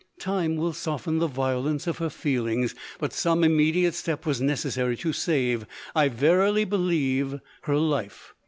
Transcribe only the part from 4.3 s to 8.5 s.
necessary to save, I verily be lieve, her life.